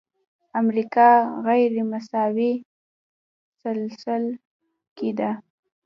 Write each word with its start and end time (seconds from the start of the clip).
امریکا 0.61 1.09
غیرمساوي 1.45 2.53
ثلث 3.61 4.01
کې 4.97 5.09
ده. 5.19 5.31